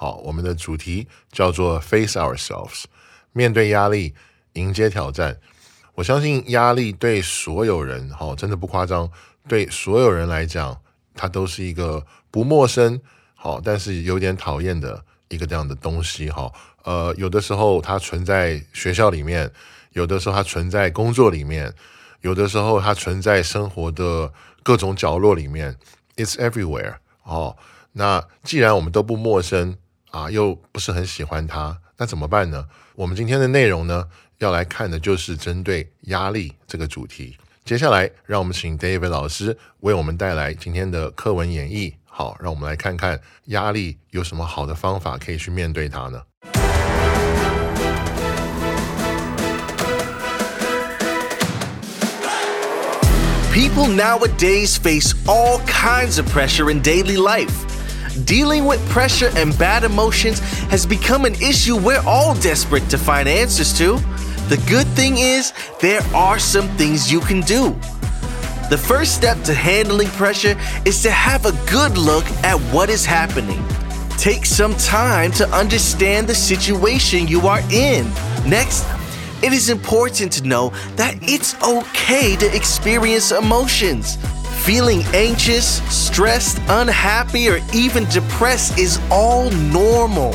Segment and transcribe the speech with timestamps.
[0.00, 2.84] 好，我们的主题叫做 Face Ourselves，
[3.32, 4.14] 面对压力，
[4.52, 5.40] 迎接挑战。
[5.96, 9.10] 我相信压力对所有人，好，真的不夸张，
[9.48, 10.80] 对所有人来讲，
[11.16, 13.00] 它都是一个不陌生，
[13.34, 16.30] 好，但是有点讨厌的一个这样的东西。
[16.30, 16.52] 哈，
[16.84, 19.50] 呃，有的时候它存在学校里面，
[19.94, 21.74] 有的时候它存在工作里面，
[22.20, 24.32] 有的时候它存在生活的。
[24.64, 25.74] 各种角落里面
[26.16, 26.96] ，it's everywhere。
[27.22, 27.56] 哦，
[27.92, 29.78] 那既然我们都不陌生
[30.10, 32.66] 啊，又不是很喜欢它，那怎么办呢？
[32.94, 34.06] 我们今天的内容呢，
[34.38, 37.36] 要来看的就是针对压力这个主题。
[37.64, 41.92] 接下来，让我们请 David 老师为我们带来今天的课文演绎。
[42.06, 46.22] 好，让我们来看看压力有什么好的方法可以去面对它呢
[53.52, 57.67] ？People nowadays face all kinds of pressure in daily life.
[58.24, 63.28] Dealing with pressure and bad emotions has become an issue we're all desperate to find
[63.28, 63.96] answers to.
[64.48, 67.70] The good thing is, there are some things you can do.
[68.70, 73.04] The first step to handling pressure is to have a good look at what is
[73.04, 73.62] happening.
[74.18, 78.04] Take some time to understand the situation you are in.
[78.46, 78.84] Next,
[79.42, 84.18] it is important to know that it's okay to experience emotions.
[84.68, 90.32] Feeling anxious, stressed, unhappy, or even depressed is all normal.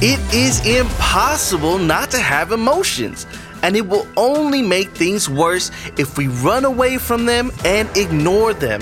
[0.00, 3.26] It is impossible not to have emotions,
[3.62, 8.54] and it will only make things worse if we run away from them and ignore
[8.54, 8.80] them.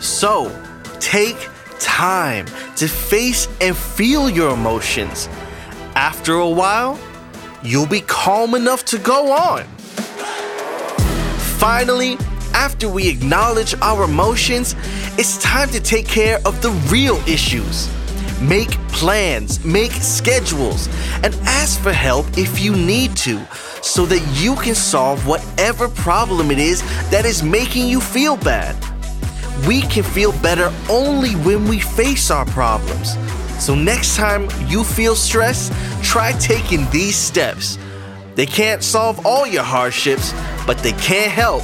[0.00, 0.50] So,
[0.98, 1.48] take
[1.78, 2.46] time
[2.78, 5.28] to face and feel your emotions.
[5.94, 6.98] After a while,
[7.62, 9.62] you'll be calm enough to go on.
[11.60, 12.18] Finally,
[12.56, 14.74] after we acknowledge our emotions,
[15.18, 17.88] it's time to take care of the real issues.
[18.40, 20.88] Make plans, make schedules,
[21.22, 23.46] and ask for help if you need to
[23.82, 26.80] so that you can solve whatever problem it is
[27.10, 28.74] that is making you feel bad.
[29.66, 33.16] We can feel better only when we face our problems.
[33.62, 37.78] So next time you feel stressed, try taking these steps.
[38.34, 40.32] They can't solve all your hardships,
[40.66, 41.62] but they can help,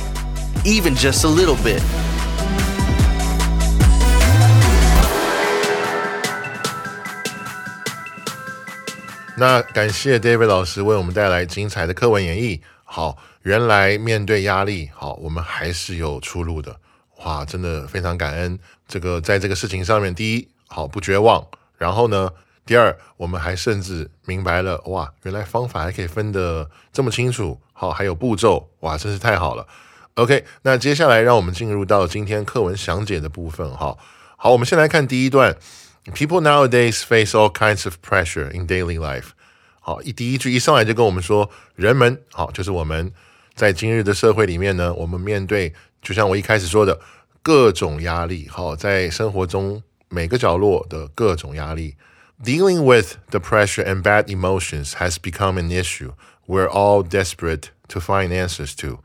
[0.64, 1.82] even just a little bit.
[9.36, 12.60] 那感谢 David 老师为我们带来精彩的课文演绎。
[12.84, 16.76] 好，原来面对压力，好，我们还是有出路的。
[17.24, 18.58] 哇，真的非常感恩。
[18.86, 21.44] 这个在这个事情上面，第一，好不绝望。
[21.76, 22.30] 然后呢？
[22.64, 29.66] 第二，我们还甚至明白了，哇，原来方法还可以分得这么清楚，好，还有步骤，哇，真是太好了。
[30.15, 33.97] OK，那接下来让我们进入到今天课文详解的部分，哈。
[34.35, 35.55] 好，我们先来看第一段。
[36.13, 39.29] People nowadays face all kinds of pressure in daily life。
[39.79, 43.11] 好，一第一句一上来就跟我们说，人们，好，就是我们
[43.55, 46.99] 在今日的社会里面呢，我们面对，就像我一开始说的，
[47.41, 49.83] 各种压力，好，在生活中。
[50.09, 51.97] 每个角落的各种压力。
[52.41, 56.13] Dealing with the pressure and bad emotions has become an issue
[56.47, 58.99] we're all desperate to find answers to。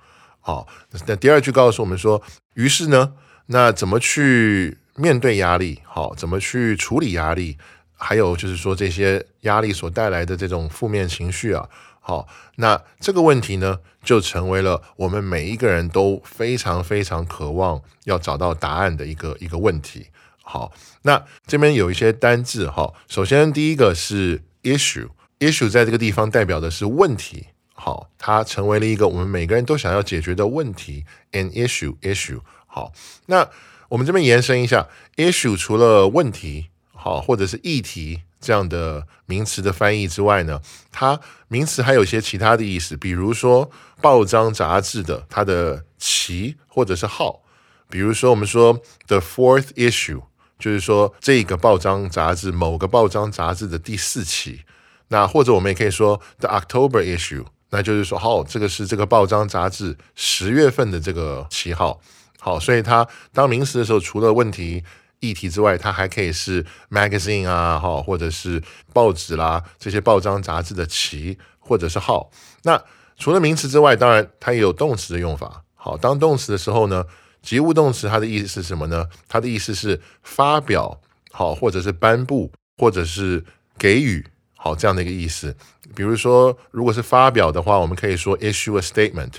[0.47, 0.65] 好，
[1.05, 2.23] 那第二句告诉我们说，
[2.53, 3.11] 于是呢，
[3.47, 5.81] 那怎么去面对压力？
[5.83, 7.57] 好，怎么去处理压力？
[7.91, 11.67] 还有就是说，这些压力所带来的这种负面情绪啊，
[11.99, 20.07] 好，那这个问题呢，就成为了我们每一个人都非常非常渴望要找到答案的一个一个问题。
[20.41, 20.71] 好，
[21.01, 22.93] 那这边有一些单字哈。
[23.09, 27.47] 首先，第一个是 issue，issue 在这个地方代表的是问题。
[27.79, 31.05] 好，它成为了一个我们每个人都想要解决的问题。
[31.31, 32.41] an issue，issue。
[32.65, 32.91] 好，
[33.27, 33.47] 那
[33.89, 40.59] 我们这边延伸一下，issue 除了问题，好，或者是议题这样的名词的翻译之外呢，
[40.91, 43.69] 它名词还有一些其他的意思，比如说
[44.01, 47.43] 报章杂志的它的期或者是号，
[47.89, 50.23] 比如说我们说 the fourth issue，
[50.57, 54.63] 就是说这个报章杂志某个报章杂志的第四期，
[55.09, 61.99] 那或者我们也可以说 the October issue，那就是说好，这个是这个报章杂志十月份的这个期号。
[62.39, 64.83] 好，所以它当名词的时候，除了问题
[65.19, 68.61] 议题之外，它还可以是 magazine 啊，哈，或者是
[68.93, 72.29] 报纸啦，这些报章杂志的期或者是号。
[72.63, 72.81] 那
[73.17, 75.63] 除了名词之外，当然它也有动词的用法。
[75.73, 77.05] 好，当动词的时候呢，
[77.41, 79.07] 及物动词它的意思是什么呢？
[79.27, 83.43] 它的意思是发表，好，或者是颁布，或者是
[83.77, 84.25] 给予，
[84.67, 85.55] 好这样的一个意思。
[85.95, 89.35] 比如说，如果是发表的话，我们可以说 issue a statement，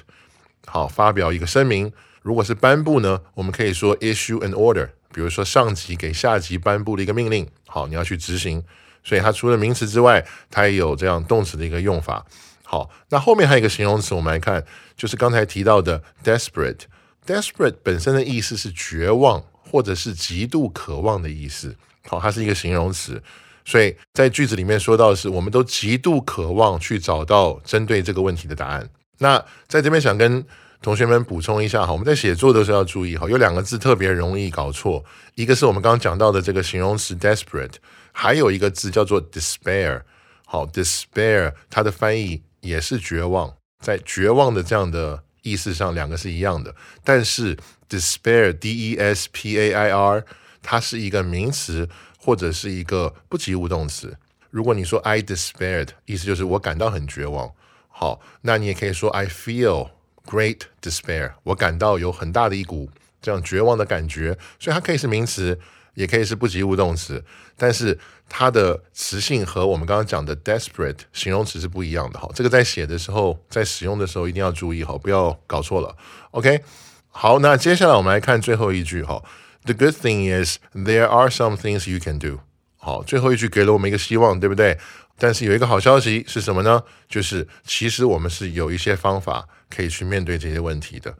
[0.67, 1.93] 好，发表一个声明。
[2.23, 8.65] 如果是颁布呢，我们可以说 issue an order，比如说上级给下级颁布了一个命令，好，你要去执行。
[9.05, 12.25] 所以它除了名词之外，它也有这样动词的一个用法。
[12.65, 14.65] 好，那后面还有一个形容词，我们来看，
[14.97, 16.81] 就是刚才提到的 desperate。
[17.27, 21.77] desperate 本身的意思是绝望，或者是极度渴望的意思。
[22.07, 23.23] 好，它是一个形容词，
[23.69, 28.89] 所以在句子里面说到的是，我们都极度渴望去找到针对这个问题的答案。
[29.19, 30.43] 那在这边想跟
[30.81, 35.05] 同学们补充一下哈，我们在写作的时候要注意哈，有两个字特别容易搞错，
[35.35, 37.75] 一个是我们刚刚讲到的这个形容词 desperate，
[38.11, 40.01] 还有一个字叫做 despair。
[40.47, 43.55] 好，despair 它的翻译也是绝望，
[43.85, 46.75] 在绝望的这样的意思上，两个是一样的。
[47.05, 47.55] 但是
[47.87, 50.25] despair d e s p a i r
[50.63, 51.89] 它是一个名词
[52.29, 54.15] 或者是一个不及物动词。
[54.51, 57.51] 如果你说 I despaired，意思就是我感到很绝望。
[57.89, 59.89] 好，那你也可以说 I feel。
[60.27, 62.91] Great despair，我感到有很大的一股
[63.23, 65.59] 这样绝望的感觉，所以它可以是名词，
[65.95, 67.25] 也可以是不及物动词，
[67.57, 67.99] 但是
[68.29, 72.29] 它的词性和我们刚刚讲的 desperate 形容词是不一样的哈。
[72.35, 75.97] 这个在写的时候，在使用的时候一定要注意哈，不要搞错了。
[76.33, 76.61] OK，
[77.09, 79.25] 好，那接下来我们来看最后一句哈。
[79.65, 82.41] The good thing is there are some things you can do。
[82.77, 84.79] 好，最后一句给了我们一个希望，对不对？
[85.19, 86.83] 但是有一个好消息是什么呢？
[87.09, 89.49] 就是其实我们是有一些方法。
[89.71, 91.15] 可以去面对这些问题的。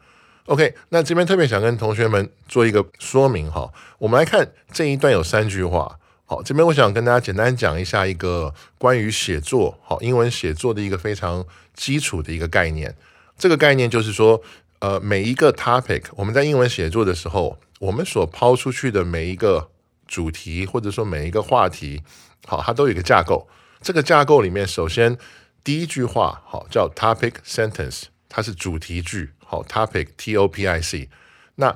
[0.45, 3.71] OK，那这边特别想跟同学们做一个说明哈。
[3.99, 5.99] 我们来看这一段有三句话。
[6.25, 11.45] 好，这边我想跟大家简单讲一下一个关于写作，好，英文写作的一个非常
[11.75, 12.95] 基础的一个概念。
[13.37, 14.41] 这个概念就是说，
[14.79, 19.69] 呃，每一个 topic，我们在英文写作的时候，我们所抛出去的每一个
[20.07, 22.01] 主题或者说每一个话题，
[22.47, 23.47] 好，它都有一个架构。
[23.81, 25.17] 这个架构里面，首先
[25.63, 28.03] 第一句话，好，叫 topic sentence。
[28.29, 31.09] 它是主题句，好，topic T O P I C。
[31.55, 31.75] 那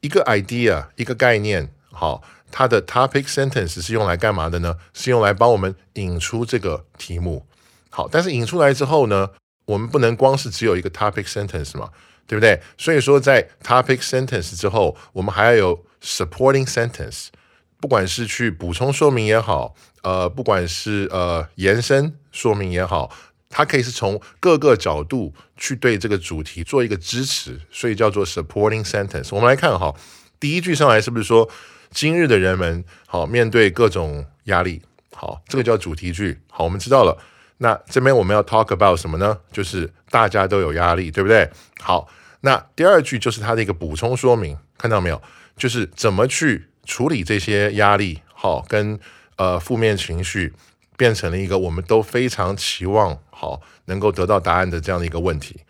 [0.00, 4.76] 一个 idea 一个概念，好，它的 topic sentence 是用来干嘛的呢？
[4.92, 7.46] 是用来帮我们引出这个题目。
[7.88, 9.30] 好，但是引出来之后呢，
[9.64, 11.90] 我们不能光是只有一个 topic sentence 嘛，
[12.28, 12.60] 对不对？
[12.76, 17.28] 所以说，在 topic sentence 之后，我们还要有 supporting sentence，
[17.80, 23.10] 不管是去补充说明也好，呃，不管是呃延伸说明也好。
[23.50, 29.30] 它可以是从各个角度去对这个主题做一个支持，所以叫做 supporting sentence。
[29.32, 29.94] 我们来看哈，
[30.38, 31.48] 第一句上来是不是说
[31.90, 34.82] 今日的人们好面对各种压力？
[35.14, 36.38] 好，这个叫主题句。
[36.50, 37.16] 好，我们知道了。
[37.56, 39.38] 那这边我们要 talk about 什么呢？
[39.50, 41.50] 就是大家都有压力，对不对？
[41.80, 42.06] 好，
[42.40, 45.22] 那第二句就是它的一个补充说明，看到没有？
[45.56, 48.98] 就是怎么去处理这些压力，好，跟
[49.36, 50.52] 呃负面情绪。
[50.96, 55.60] 变成了一个我们都非常期望好能够得到答案的这样的一个问题，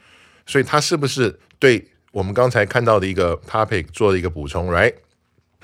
[0.46, 4.94] 所以它是不是对我们刚才看到的一个 topic 做了一个补充，right？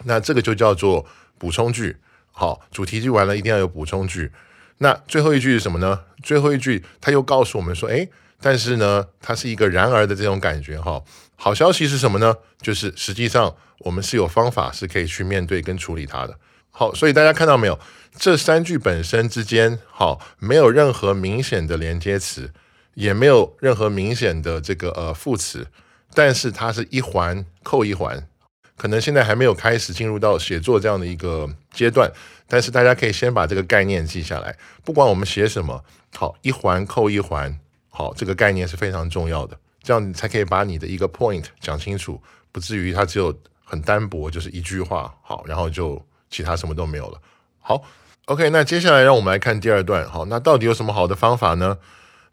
[0.02, 1.06] 那这个就叫做
[1.38, 1.96] 补充句。
[2.30, 4.30] 好，主题句完了，一定要有补充句。
[4.76, 5.98] 那最后一句是什么呢？
[6.22, 8.10] 最后一句他又告诉我们说，诶，
[8.44, 11.02] 但是呢，它是一个然而的这种感觉哈。
[11.34, 12.36] 好消息是什么呢？
[12.60, 16.38] 就是实际上我们是有方法是可以去面对跟处理它的。
[16.70, 17.80] 好，所以大家看到没有？
[18.18, 22.52] 这三句本身之间，好，没有任何明显的连接词，
[22.92, 25.66] 也没有任何明显的这个呃副词，
[26.12, 28.28] 但是它是一环扣一环。
[28.76, 32.12] 可能现在还没有开始进入到写作这样的一个阶段，
[32.46, 34.54] 但是大家可以先把这个概念记下来。
[34.84, 35.82] 不管我们写什么，
[36.14, 37.58] 好，一环扣一环，
[37.96, 42.20] 好，这个概念是非常重要的，这样你才可以把你的一个 point 讲清楚，
[42.50, 43.32] 不至于它只有
[43.62, 47.20] 很单薄，就是一句话，好，然后就其他什么都没有了。
[47.60, 47.80] 好。
[48.26, 50.08] OK，那接下来让我们来看第二段。
[50.08, 51.76] 好，那到底有什么好的方法呢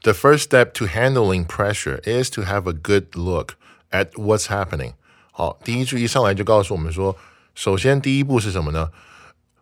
[0.03, 3.55] ？The first step to handling pressure is to have a good look
[3.89, 4.93] at what's happening。
[5.33, 7.17] 好，第一句一上来就告诉我们说，
[7.55, 8.89] 首先第一步是什么呢？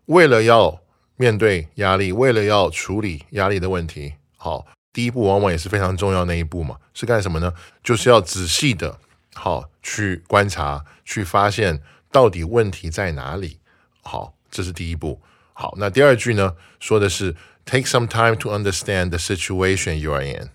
[0.06, 0.82] 为了要
[1.15, 7.53] 面对压力，为了要处理压力的问题，好，第一步往往也是非常重要那一步嘛，是干什么呢？
[7.84, 9.00] 就是要仔细的，
[9.34, 11.81] 好去观察，去发现
[12.12, 13.60] 到底问题在哪里。
[14.01, 15.22] 好，这是第一步。
[15.53, 20.50] 好，那第二句呢，说的是 take some time to understand the situation you are in。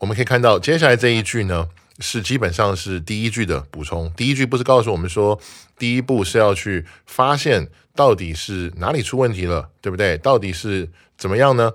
[0.00, 1.68] 我们可以看到，接下来这一句呢，
[1.98, 4.12] 是基本上是第一句的补充。
[4.16, 5.40] 第一句不是告诉我们说，
[5.78, 10.18] 第一步是要去发现到底是哪里出问题了，对不对？
[10.18, 11.72] 到底是怎么样呢？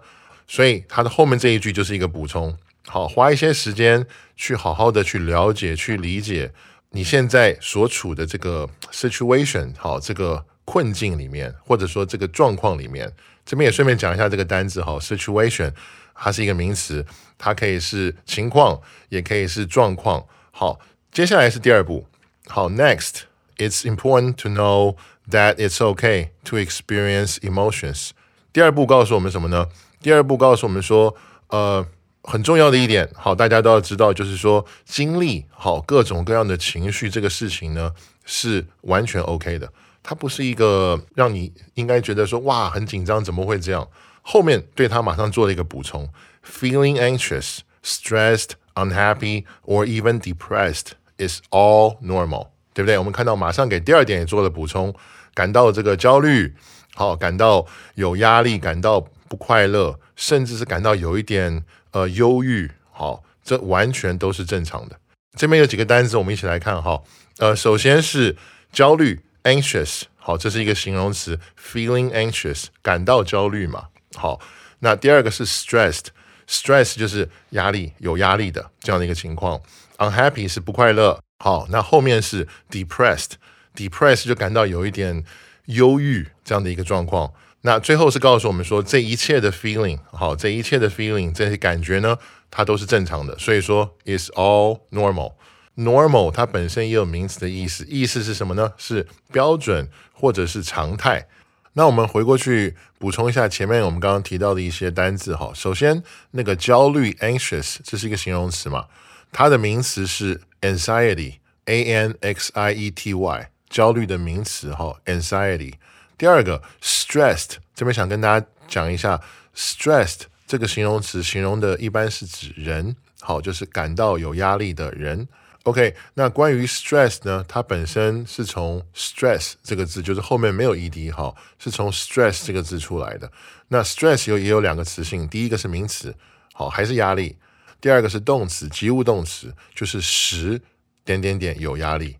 [0.53, 2.55] 所以它的后面这一句就是一个补充。
[2.85, 4.05] 好，花一些时间
[4.35, 6.51] 去好好的去了解、去理解
[6.91, 9.73] 你现在所处的这个 situation。
[9.77, 10.45] 好，这个。
[10.65, 13.11] 困境里面，或者说这个状况里面，
[13.45, 15.69] 这边也顺便讲一下这个单字哈，situation，
[16.15, 17.05] 它是一个名词，
[17.37, 18.79] 它可以是情况，
[19.09, 20.25] 也可以是状况。
[20.51, 20.79] 好，
[21.11, 22.07] 接下来是第二步。
[22.47, 24.95] 好，next，it's important to know
[25.29, 28.11] that it's okay to experience emotions。
[28.53, 29.67] 第二步告诉我们什么呢？
[30.03, 31.15] 第二步告诉我们说，
[31.47, 31.83] 呃，
[32.23, 37.89] 很重要的一点，好，大家都要知道，就是说经历好各种各样的情绪这个事情呢，
[38.25, 39.71] 是完全 OK 的。
[40.03, 43.87] 它不是一个让你应该觉得说哇很紧张，怎么会这样？
[44.21, 46.09] 后面对他马上做了一个补充
[46.45, 52.97] ：feeling anxious, stressed, unhappy, or even depressed is all normal，对不对？
[52.97, 54.93] 我们看到马上给第二点也做了补充，
[55.33, 56.53] 感到这个焦虑，
[56.95, 64.99] 好，感到有压力，感到不快乐，甚至是感到有一点呃忧郁，好，这完全都是正常的。
[65.35, 67.01] 这边有几个单词，我们一起来看哈。
[67.39, 68.37] 呃，首先是
[68.71, 69.21] 焦虑。
[69.43, 73.87] Anxious，好，这是一个形容词，feeling anxious，感到焦虑嘛。
[74.13, 74.39] 好，
[74.79, 79.59] 那第二个是 stressed，stress 就是压力，有压力的这样的一个情况。
[79.97, 81.19] Unhappy 是不快乐。
[81.43, 85.25] 好，那后面是 depressed，depressed 就感到有一点
[85.65, 87.33] 忧郁这样的一个状况。
[87.65, 92.17] 那最后是告诉我们说，这一切的 feeling，好，这一切的 feeling，这些感觉呢，
[92.51, 93.39] 它都是正常的。
[93.39, 95.35] 所以说，is all normal。
[95.77, 98.73] Normal 它本身也有名词的意思，意思是什么呢？
[98.77, 101.27] 是标准或者是常态。
[101.75, 105.53] 那我们回过去补充一下前面我们刚刚提到的一些单字哈。
[105.55, 108.87] 首先，那个焦虑 （anxious） 这是一个形容词嘛？
[109.31, 115.75] 它的名词是 anxiety（a n x i e t y），焦虑的名词哈，anxiety。
[116.23, 119.21] 第二个 stressed，这边想跟大家讲一下
[119.53, 125.27] ，stressed 这个形容词形容的一般是指人，好，就是感到有压力的人。
[125.63, 127.43] OK，那关于 stress 呢？
[127.45, 133.29] 它本身是从 stress 这个字，就是后面没有 ed 哈，是从 stress 这个字出来的。
[133.67, 136.15] 那 stress 有也有两个词性，第一个是名词，
[136.53, 137.35] 好还是压力；
[137.81, 140.61] 第二个是动词，及物动词，就是使
[141.03, 142.15] 点点点有压力。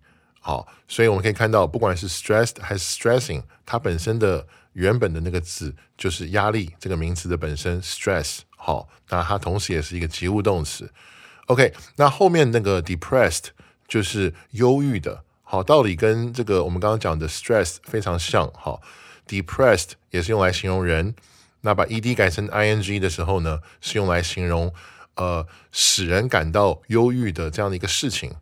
[0.45, 8.39] 好，所以我们可以看到，不管是 stressed 还是 stressing，它本身的原本的那个字就是压力这个名词的本身 stress。
[8.57, 10.91] 好，那它同时也是一个及物动词。
[11.45, 13.45] OK，那后面那个 depressed
[13.87, 18.81] 就是忧郁的，好，道理跟这个我们刚刚讲的 stress 非常像，好
[19.25, 21.15] ，depressed 也是用来形容人，
[21.61, 24.73] 那把 ed 改成 ing 的时候呢，是用来形容
[25.15, 28.35] 呃使人感到忧郁的这样的一个事情。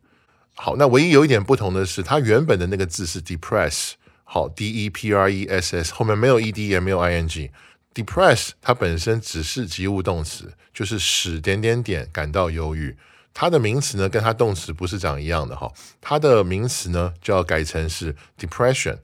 [0.56, 3.94] 好，那唯一有一点不同的是，它原本的那个字是 depress，
[4.24, 7.50] 好，d e p r e s s 后面没有 ed 也没有 ing。
[7.94, 12.96] Depress 它本身只是及物动词，就是使点点点感到忧郁。
[13.34, 15.72] 它的名词呢，跟它动词不是长一样的哈。
[16.00, 18.98] 它的名词呢，就要改成是 depression，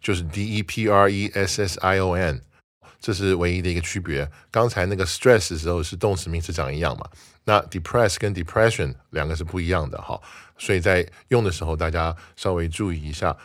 [0.00, 2.40] 就是 d e p r e s s i o n，
[3.01, 4.29] 这是唯一的一个区别。
[4.49, 7.07] 刚才那个 stress 的时候是动词名词长一样嘛？
[7.45, 10.19] 那 depress 跟 depression 两个是不一样的哈。
[10.57, 13.37] 所以在用的时候，大家稍微注意一下。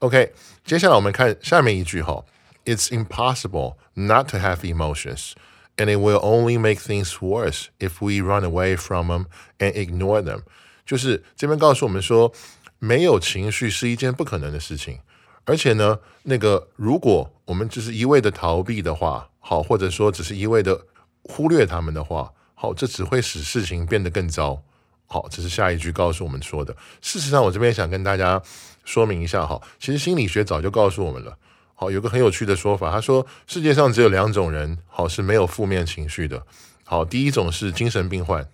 [0.00, 0.32] OK，
[0.64, 2.24] 接下来我们看下面一句哈。
[2.64, 5.32] It's impossible not to have emotions,
[5.76, 9.24] and it will only make things worse if we run away from them
[9.58, 10.42] and ignore them.
[10.84, 12.32] 就是这边告诉我们说，
[12.78, 15.00] 没有情绪是一件不可能的事情，
[15.46, 20.85] 而且呢，那个如果 我们只是一味的逃避的话，好，或者说只是一味的
[21.23, 24.61] 忽略他们的话，好，这只会使事情变得更糟。
[25.05, 26.75] 好，这是下一句告诉我们说的。
[27.01, 28.41] 事实上，我这边想跟大家
[28.83, 31.37] 说明一下，哈，其实心理学早就告诉我们了。
[31.75, 36.45] 好，有个很有趣的说法，他说世界上只有两种人，好是没有负面情绪的。
[36.85, 38.47] 好，第一种是精神病患，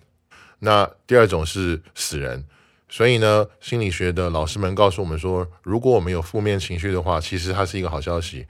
[0.58, 2.44] 那第二种是死人。
[2.88, 8.46] 所以呢，心理学的老师们告诉我们说，如果我们有负面情绪的话，其实它是一个好消息。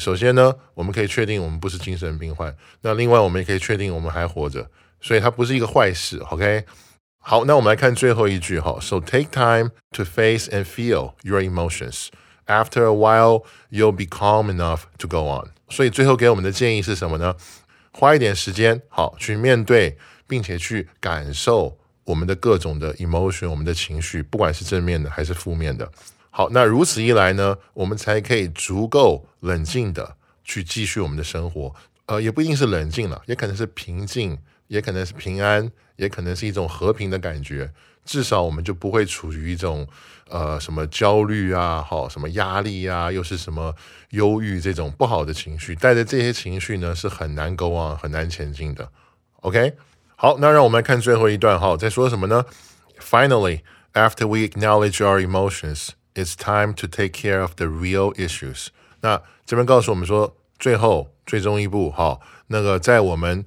[0.00, 4.68] 首先呢，我们可以确定我们不是精神病患，那另外我们也可以确定我们还活着，
[5.00, 6.18] 所以它不是一个坏事。
[6.30, 6.64] OK，
[7.18, 12.08] 好，那我们来看最后一句哈，So take time to face and feel your emotions。
[12.46, 15.50] After a while, you'll be calm enough to go on。
[15.68, 17.36] 所以最后给我们的建议是什么呢？
[17.92, 25.88] 花一点时间，好去面对，并且去感受我们的各种的 emotion，我们的情绪，不管是正面的还是负面的。
[26.30, 31.74] 好，那如此一来呢，我们才可以足够冷静的去继续我们的生活。
[32.06, 37.72] 呃，也不一定是冷静了，也可能是平静，也可能是平安，也可能是一种和平的感觉。
[38.04, 39.86] 至少我们就不会处于一种
[40.28, 43.74] 呃什么焦虑啊，好什么压力啊，又是什么
[44.10, 45.74] 忧郁这种不好的情绪。
[45.74, 48.90] 带着这些情绪呢，是很难 go on，很难前进的。
[49.42, 49.74] OK，
[50.16, 52.44] 好，那让我们来看最后一段哈，在说什么呢
[52.98, 53.60] ？Finally,
[53.92, 58.68] after we acknowledge our emotions, it's time to take care of the real issues。
[59.00, 63.44] 那这边告诉我们说，最后最终一步哈，那个在我们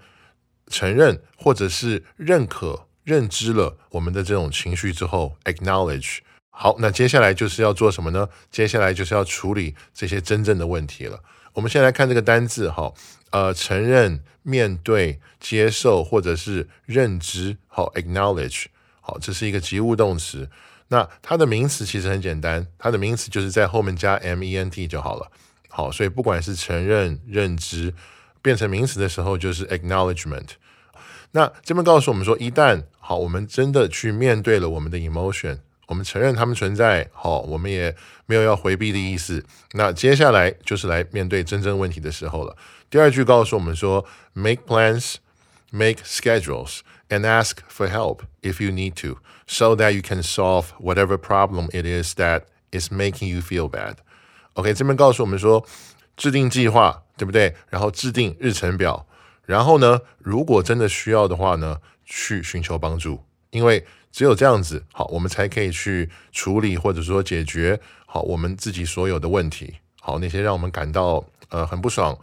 [0.67, 2.87] 承认或者是认可。
[3.03, 6.19] 认知了我们的这种情绪之后，acknowledge
[6.51, 8.29] 好，那接下来就是要做什么呢？
[8.49, 11.19] 接下来就是要处理这些真正的问题了。
[11.51, 12.93] 我们先来看这个单字，哈，
[13.31, 18.67] 呃，承认、面对、接受或者是认知，好，acknowledge，
[19.01, 20.49] 好，这是一个及物动词。
[20.89, 25.31] 那它的名词其实很简单，它的名词就是在后面加 ment 就好了。
[25.69, 27.93] 好，所以不管是承认、认知，
[28.41, 30.49] 变成名词的时候就是 acknowledgement。
[31.31, 37.95] 那这边告诉我们说，一旦好，我们真的去面对了我们的 emotion，我们承认他们存在，好，我们也
[38.27, 39.43] 没有要回避的意思。
[39.71, 42.55] 那接下来就是来面对真正问题的时候了。
[42.91, 45.15] 第二句告诉我们说，make plans,
[45.71, 50.73] make schedules, and ask for help if you need to, so that you can solve
[50.79, 53.95] whatever problem it is that is making you feel bad.
[54.53, 55.65] OK，这边告诉我们说，
[56.15, 57.55] 制定计划，对不对？
[57.69, 59.05] 然后制定日程表。
[59.45, 72.17] 然后呢，如果真的需要的话呢，去寻求帮助，因为只有这样子，好，我们才可以去处理或者说解决好我们自己所有的问题，好那些让我们感到呃很不爽、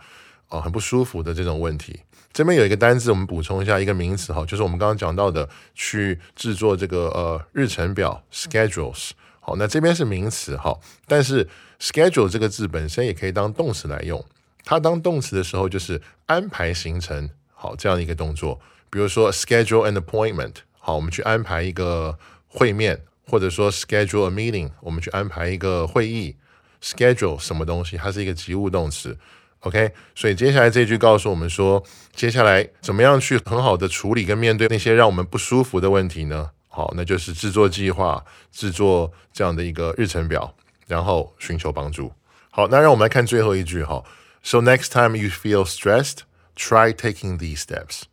[0.48, 2.00] 呃很不舒服的这种问题。
[2.32, 9.10] 这边有一个单字，我们补充一下一个名词哈，就是我们刚刚讲到的去制作这个呃日程表 schedules。
[9.40, 11.48] 好，那这边是名词哈，但是
[11.80, 14.24] schedule 这个字本身也可以当动词来用。
[14.64, 18.60] 它当动词的时候，就是安排行程，好这样的一个动作。
[18.90, 22.16] 比如说 schedule an appointment，好，我们去安排一个
[22.46, 26.36] 会面，或者说 schedule a meeting，我们去安排一个会议。
[26.82, 27.96] schedule 什么东西？
[27.96, 29.16] 它是一个及物动词。
[29.62, 36.51] OK，所以接下来这句告诉我们说，接下来怎么样去很好的处理跟面对那些让我们不舒服的问题呢？
[36.67, 40.53] 好，那就是制作计划，制作这样的一个日程表，
[40.88, 42.12] 然后寻求帮助。
[42.51, 44.03] 好，那让我们来看最后一句哈。
[44.43, 46.19] So next time you feel stressed,
[46.55, 48.03] try taking these steps.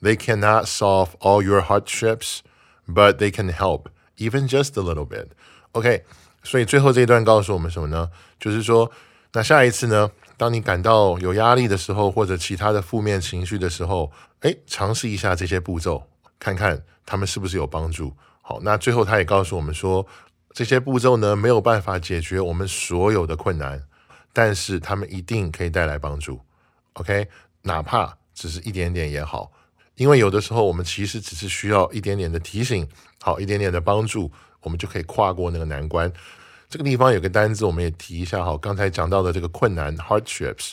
[0.00, 2.38] They cannot solve all your hardships,
[2.86, 5.26] but they can help, even just a little bit.
[5.72, 6.04] OK，
[6.42, 8.10] 所以最后这一段告诉我们什么呢？
[8.40, 8.90] 就是说，
[9.32, 10.10] 那下一次呢，
[10.41, 16.07] 当你感到有压力的时候，或者其他的负面情绪的时候，哎，尝试一下这些步骤，
[16.39, 18.11] 看看他们是不是有帮助。
[18.41, 20.03] 好，那最后他也告诉我们说，
[20.51, 23.83] 这些步骤呢，没有办法解决我们所有的困难。
[24.33, 26.41] 但是他们一定可以带来帮助
[26.93, 27.27] ，OK，
[27.61, 29.51] 哪怕只是一点点也好，
[29.93, 32.89] 因为有的时候我们其实只是需要一点点的提醒，
[33.21, 36.11] 好，一点点的帮助，我们就可以跨过那个难关。
[36.71, 40.71] 这个地方有个单字，我们也提一下哈，刚才讲到的这个困难 hardships，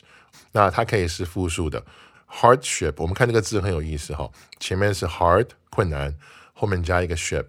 [0.53, 1.85] 那它可以是复数的
[2.31, 2.95] hardship。
[2.99, 4.31] 我们看这个字很有意思哈，
[4.61, 6.15] 前面是 hard 困难，
[6.55, 7.45] 后面加一个 ship。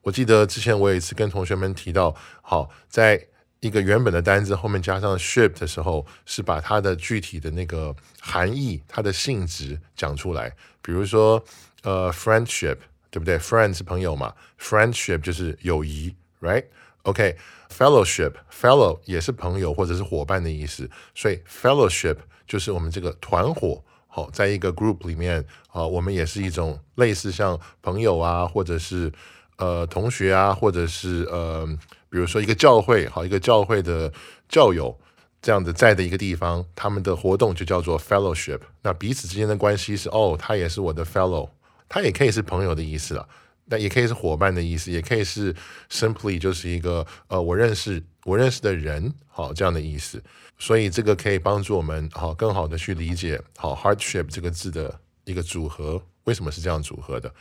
[0.00, 3.26] 我记得之前我有一次跟同学们提到，好在。
[3.60, 10.50] 一个原本的单字后面加上 ship 的时候，是把它的具体的那个含义、它的性质讲出来。
[10.80, 11.44] 比如说，
[11.82, 12.78] 呃，friendship，
[13.10, 16.64] 对不对？friend 是朋友嘛，friendship 就是友谊，right？
[17.02, 23.82] OK，fellowship，fellow 也是朋友或者是伙伴的意思，所以 fellowship 就是我们这个团伙。
[24.06, 29.12] 好，在一个 group 里面啊，我们也是一种类似像朋友啊，或者是
[29.56, 31.68] 呃同学啊，或者是呃。
[32.12, 34.12] 比如说一个教会，好，一个教会的
[34.48, 34.98] 教友
[35.40, 38.58] 这样子在的一个地方，他们的活动就叫做 fellowship。
[38.82, 41.50] 那彼此之间的关系是，哦，他也是我的 fellow，
[41.88, 43.28] 他也可以是朋友的意思了，
[43.70, 45.54] 那也可以是伙伴的意思，也可以是
[45.90, 50.22] simply 就是一个呃，我认识我认识的人，好这样的意思。
[50.58, 57.32] 所以这个可以帮助我们好更好的去理解好 hardship 这个字的一个组合，为什么是这样组合的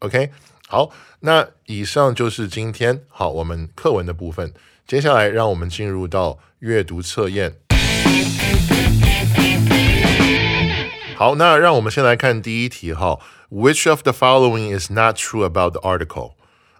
[0.00, 0.30] ？OK。
[0.68, 4.52] 好，那以上就是今天好我们课文的部分。
[4.86, 7.56] 接下来，让我们进入到阅读测验。
[11.16, 13.18] 好，那让我们先来看第一题哈。
[13.49, 16.33] Which of the following is not true about the article?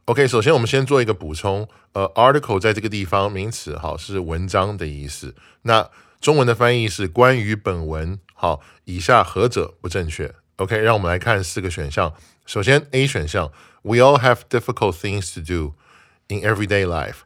[0.06, 1.68] OK，首先我们先做一个补充。
[1.94, 5.36] 呃，article 在这个地方名词好是文章的意思。
[5.62, 8.20] 那中文的翻译是关于本文。
[8.34, 10.34] 好，以下何者不正确？
[10.56, 12.14] OK，让我们来看四个选项。
[12.46, 13.52] 首先 A 选项，
[13.84, 15.76] We all have difficult things to do
[16.28, 17.18] in everyday life。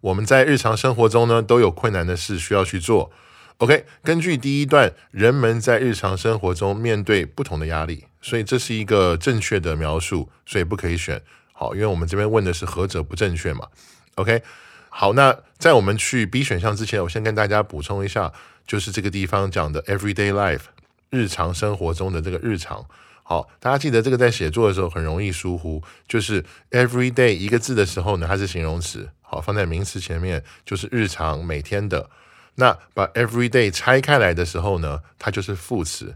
[0.00, 3.10] 我们在日常生活中呢都有困难的事需要去做。
[3.58, 11.21] OK，根据第一段，人们在日常生活中面对不同的压力， 所以这是一个正确的描述，所以不可以选。
[11.53, 13.67] 好，因为我们这边问的是何者不正确嘛。
[14.15, 14.41] OK，
[14.89, 18.31] 好，那在我们去 B 选项之前，我先跟大家补充一下，
[18.65, 20.61] 就是这个地方讲的 everyday life，
[21.09, 22.85] 日常生活中的这个日常。
[23.23, 32.09] 好，大家记得这个在写作的时候很容易疏忽，就是 everyday 一个字的时候呢，它是形容词，好，放在名词前面就是日常每天的。
[32.55, 36.15] 那把 everyday 拆开来的时候呢，它就是副词。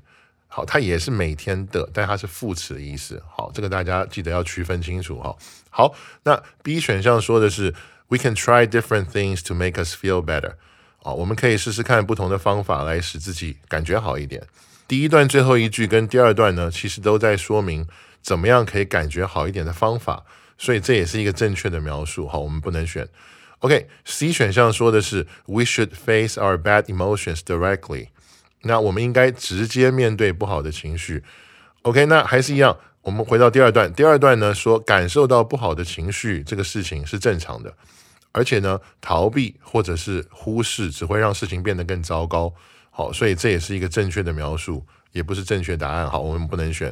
[0.56, 3.22] 好，它也是每天的，但它是副词的意思。
[3.30, 5.36] 好，这个大家记得要区分清楚哈。
[5.70, 7.76] 好，那 B 选项说的是
[8.08, 10.54] We can try different things to make us feel better。
[11.00, 14.48] 哦，我们可以试试看不同的方法来使自己感觉好一点。
[14.88, 17.86] 第一段最后一句跟第二段呢，其实都在说明
[18.22, 20.24] 怎么样可以感觉好一点的方法，
[20.58, 22.26] 所以这也是一个正确的描述。
[22.30, 23.06] 好，我们不能选。
[23.60, 28.08] OK，C 选项说的是 We should face our bad emotions directly。
[28.68, 31.24] 那我们应该直接面对不好的情绪。
[31.84, 33.94] OK，那还是一样，我们回到第二段。
[33.94, 37.72] 第二段呢说，感受到不好的情绪这个事情是正常的，
[38.32, 42.52] 而且呢，逃避或者是忽视只会让事情变得更糟糕。
[42.90, 46.10] 好，所以这也是一个正确的描述，也不是正确答案。
[46.10, 46.92] 好，我们不能选，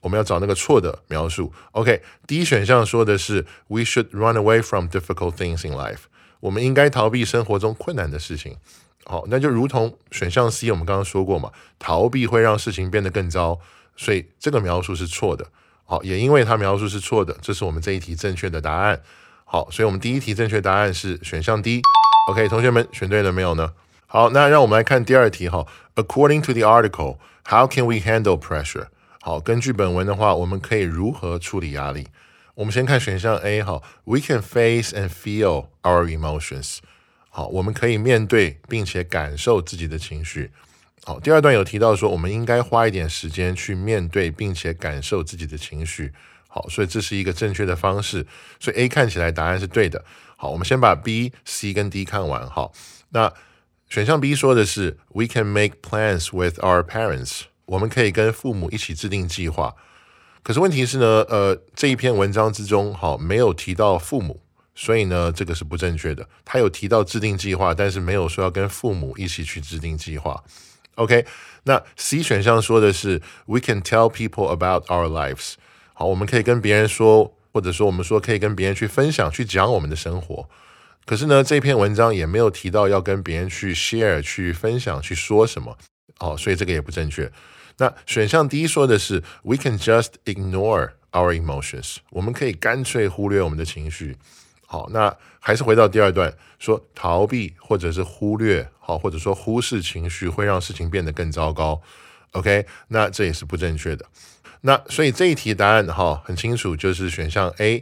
[0.00, 1.52] 我们要找那个错的描述。
[1.72, 6.02] OK，第一选项说的是 We should run away from difficult things in life。
[6.38, 8.56] 我们应该逃避生活中困难的事情。
[9.08, 13.58] 好，那就如同选项 C，我们刚刚说过嘛，逃避会让事情变得更糟，
[13.96, 15.46] 所以这个描述是错的。
[15.86, 19.00] 好，也因为它描述是错的，这是我们这一题正确的答案。
[19.46, 21.80] 好，所以我们第一题正确答案是选项 D。
[22.30, 23.72] OK，同学们选对了没有呢？
[24.06, 25.66] 好，那让我们来看第二题哈。
[25.94, 27.16] According to the article,
[27.46, 28.88] how can we handle pressure？
[29.22, 32.08] 好，根据本文的话，我们可以如何处理压力？
[32.56, 36.80] 我们先看选项 A 哈，We can face and feel our emotions。
[37.38, 40.50] 好，我们可以面对并且感受自己的情绪。
[41.04, 46.12] 好，第二段有提到说，我们应该花一点时间去面对并且感受自己的情绪。
[46.48, 48.26] 好，所以这是一个正确的方式。
[48.58, 50.04] 所以 A 看起来答案是对的。
[50.36, 52.44] 好，我们先把 B、C 跟 D 看完。
[52.50, 52.72] 好，
[53.10, 53.32] 那
[53.88, 57.42] 选项 B 说的是 We can make plans with our parents。
[57.66, 59.76] 我们可以跟父母一起制定计划。
[60.42, 64.42] 可是问题是呢，呃，这一篇文章之中，好，没有提到父母。
[64.80, 66.24] 所以呢，这个是不正确的。
[66.44, 70.40] 他有提到制定计划，但是没有说要跟父母一起去制定计划。
[70.94, 71.26] OK，
[71.64, 75.54] 那 C 选项说的是 We can tell people about our lives。
[75.94, 80.48] 好，我们可以跟别人说，或者说我们说可以跟别人去分享、去讲我们的生活。
[81.04, 85.76] 可是呢，这篇文章也没有提到要跟别人去 share、去分享、去说什么。
[86.18, 87.28] 好，所以这个也不正确。
[87.78, 91.96] 那选项 D 说的是 We can just ignore our emotions。
[92.10, 94.16] 我们可以干脆忽略我们的情绪。
[94.70, 101.80] 好，那还是回到第二段，说逃避或者是忽略，好，或者说忽视情绪会让事情变得更糟糕。
[102.32, 104.04] OK，那这也是不正确的。
[104.60, 107.80] 那所以这一题答案哈很清楚，就是选项 A。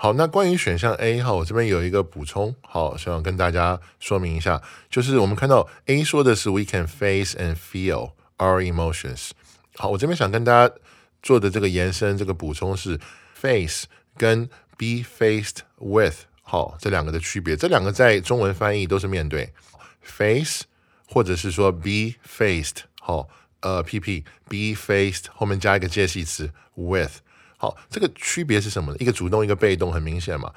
[0.00, 9.30] 好，那关于选项 A 哈，我这边有一个补充，好，想跟大家说明一下，就是我们看到 A 说的是 We can face and feel our emotions。
[9.76, 10.74] 好，我这边想跟大家
[11.22, 12.98] 做的这个延伸，这个补充是
[13.34, 13.84] face
[14.16, 19.52] 跟 be faced with 好，这两个的区别，这两个在中文翻译都是面对
[20.00, 20.62] face，
[21.08, 23.28] 或者是说 be faced 好，
[23.60, 27.18] 呃，pp be faced 后面加一个介系词 with
[27.56, 28.96] 好，这个区别是什么呢？
[29.00, 30.52] 一个主动，一个被动，很明显嘛。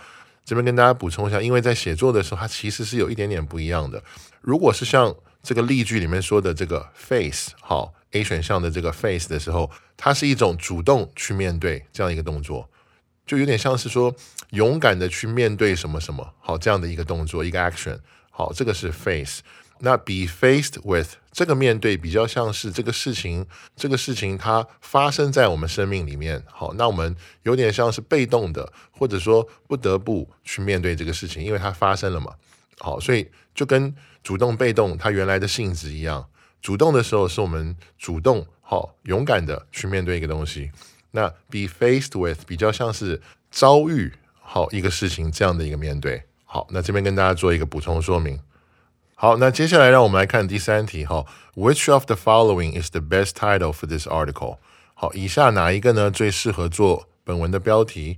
[0.46, 4.04] 这边跟大家补充一下，因为在写作的时候，它其实是有一点点不一样的。
[4.42, 12.70] 如果是像这个例句里面说的这个 face 好 A 选项的这个 face 的时候，它是一种主动去面对这样一个动作。
[13.26, 14.14] 就有点像是说
[14.52, 17.98] 勇敢的去面对什么什么好这样的一个动作一个 action
[18.30, 19.42] 好这个是 face
[19.80, 26.42] 那 be faced with 这个面对比较像是这个事情这个事情它发生在我们生命里面。
[26.48, 32.34] 好那我们有点像是被动的或者说不得不去面对这个事情因为它发生了嘛。
[32.80, 36.26] 好所以就跟主动被动它原来的性质一样
[36.62, 40.72] 主动的时候是我们主动好勇敢的去面对一个东西。
[41.16, 43.22] 那 be faced with 比较像是
[43.52, 46.24] 遭遇好一个事情这样的一个面对。
[46.44, 48.40] 好，那这边跟大家做一个补充说明。
[49.16, 51.06] 好，那接下来让我们来看第三题。
[51.06, 54.58] 哈，Which of the following is the best title for this article？
[54.96, 58.18] 好，以下哪一个呢最适合做本文的标题？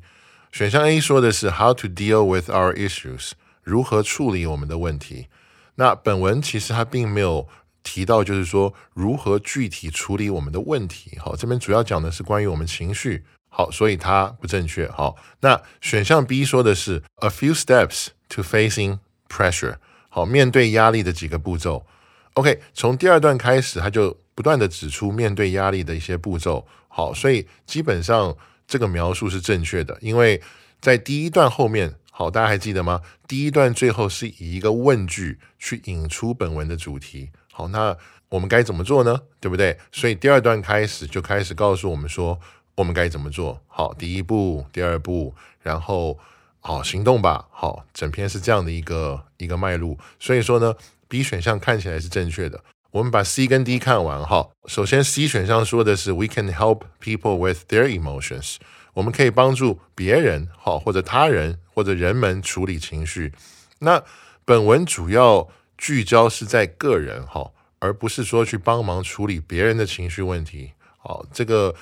[0.52, 3.32] 选项 A 说的是 How to deal with our issues，
[3.62, 5.28] 如何处理我们的问题。
[5.76, 7.48] 那本文其实它并没有
[7.86, 11.17] 提到，就是说如何具体处理我们的问题。
[11.19, 13.24] 好，这边主要讲的是关于我们情绪。
[13.48, 14.89] 好，所以它不正确。
[14.89, 19.76] 好，那选项 B 说的是 A few steps to facing pressure。
[20.10, 21.86] 好，面对压力的几个步骤。
[22.34, 26.67] OK，从第二段开始，他就不断的指出面对压力的一些步骤。
[26.89, 28.36] 好，所以基本上
[28.67, 30.41] 这个描述是正确的，因为
[30.82, 33.00] 在第一段后面，好，大家还记得吗？
[33.26, 37.30] 第一段最后是以一个问句去引出本文的主题。
[37.56, 37.96] 好，那
[38.28, 39.18] 我们该怎么做呢？
[39.39, 39.78] 对不对？
[39.94, 42.38] 所以第二段开始就开始告诉我们说，
[42.76, 43.62] 我们该怎么做。
[43.68, 46.20] 好，第一步，第二步，然后
[46.60, 47.46] 好行动吧。
[47.50, 49.98] 好，整篇是这样的一个一个脉络。
[50.20, 50.76] 所以说呢。
[51.08, 52.60] B 选项看起来是正确的。
[52.89, 54.50] 我们把 C 跟 D 看完哈。
[54.65, 58.56] 首先，C 选项说的是 We can help people with their emotions。
[58.94, 63.32] 我们可以帮助别人哈，或者他人或者人们处理情绪。
[63.80, 64.04] 那
[64.46, 70.72] 本文主要聚焦是在个人哈，而不是说去帮忙处理别人的情绪问题。
[70.98, 71.76] 好，这个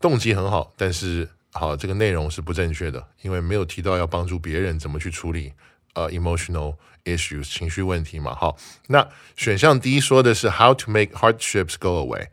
[0.00, 5.52] 动机很好，但是好，这个内容是不正确的，因为没有提到要帮助别人怎么去处理
[5.94, 6.76] 呃 emotional。
[7.06, 8.58] issues 情绪问题嘛，好，
[8.88, 12.26] 那选项 D 说的是 how to make hardships go away，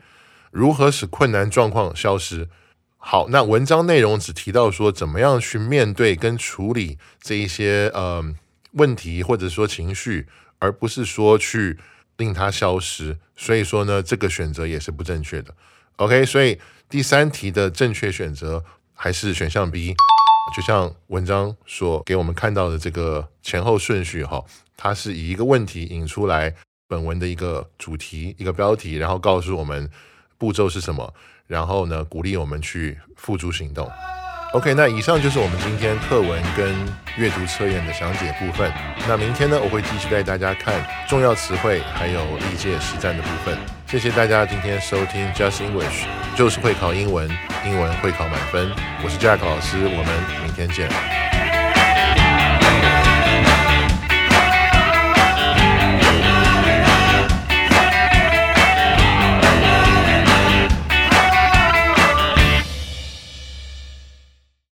[0.51, 2.49] 如何使困难状况消失。
[2.97, 8.21] 好，那文章内容只提到说怎么样去面对跟处理这一些呃
[8.73, 10.27] 问题或者说情绪，
[10.59, 11.77] 而不是说去
[12.17, 13.17] 令它消失。
[13.35, 15.53] 所以说呢，这个选择也是不正确的。
[15.97, 19.95] OK，所以第三题的正确选择还是选项 B。
[20.55, 24.41] 就像文章所给我们看到的这个前后顺序哈，
[24.77, 26.55] 它是以一个问题引出来
[26.87, 29.91] 本文的一个主题、一个标题，然后告诉我们
[30.37, 31.13] 步骤是什么，
[31.47, 33.91] 然后呢鼓励我们去付诸行动。
[34.53, 36.73] OK，那以上就是我们今天课文跟
[37.17, 38.71] 阅读测验的详解部分。
[39.05, 40.73] 那明天呢，我会继续带大家看
[41.05, 43.57] 重要词汇还有历届实战的部分。
[43.85, 46.05] 谢谢大家今天收听 Just English，
[46.35, 47.29] 就是会考英文，
[47.65, 48.71] 英文会考满分。
[49.03, 51.46] 我是 Jack 老师，我们明天见。